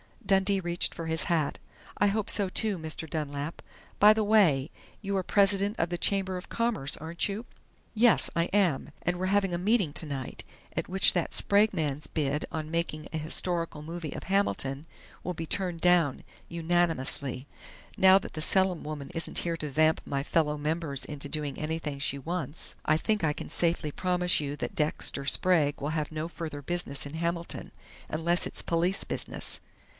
Dundee 0.25 0.61
reached 0.61 0.95
for 0.95 1.07
his 1.07 1.25
hat. 1.25 1.59
"I 1.97 2.07
hope 2.07 2.29
so, 2.29 2.47
too, 2.47 2.77
Mr. 2.77 3.07
Dunlap.... 3.07 3.61
By 3.99 4.13
the 4.13 4.23
way, 4.23 4.71
you 5.01 5.15
are 5.17 5.21
president 5.23 5.75
of 5.77 5.89
the 5.89 5.97
Chamber 5.97 6.37
of 6.37 6.47
Commerce, 6.49 6.95
aren't 6.97 7.27
you?" 7.27 7.45
"Yes, 7.93 8.29
I 8.35 8.45
am! 8.45 8.91
And 9.01 9.19
we're 9.19 9.25
having 9.27 9.53
a 9.53 9.57
meeting 9.59 9.91
tonight, 9.93 10.43
at 10.75 10.87
which 10.87 11.13
that 11.13 11.33
Sprague 11.35 11.73
man's 11.73 12.07
bid 12.07 12.45
on 12.51 12.71
making 12.71 13.09
a 13.13 13.17
historical 13.19 13.81
movie 13.81 14.13
of 14.13 14.23
Hamilton 14.23 14.87
will 15.21 15.33
be 15.33 15.45
turned 15.45 15.81
down 15.81 16.23
unanimously. 16.47 17.45
Now 17.97 18.17
that 18.17 18.33
the 18.33 18.41
Selim 18.41 18.83
woman 18.85 19.11
isn't 19.13 19.39
here 19.39 19.57
to 19.57 19.69
vamp 19.69 20.01
my 20.05 20.23
fellow 20.23 20.57
members 20.57 21.03
into 21.03 21.27
doing 21.29 21.59
anything 21.59 21.99
she 21.99 22.17
wants, 22.17 22.73
I 22.85 22.95
think 22.95 23.23
I 23.23 23.33
can 23.33 23.49
safely 23.49 23.91
promise 23.91 24.39
you 24.39 24.55
that 24.55 24.75
Dexter 24.75 25.25
Sprague 25.25 25.81
will 25.81 25.89
have 25.89 26.11
no 26.11 26.27
further 26.29 26.61
business 26.61 27.05
in 27.05 27.15
Hamilton 27.15 27.71
unless 28.07 28.47
it 28.47 28.53
is 28.55 28.61
police 28.61 29.03
business!" 29.03 29.59